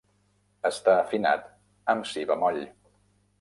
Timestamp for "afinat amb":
1.01-2.09